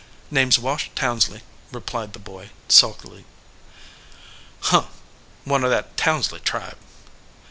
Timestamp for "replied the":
1.71-2.17